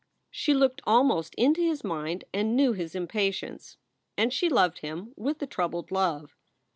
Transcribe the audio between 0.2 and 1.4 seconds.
She looked almost 4 SOULS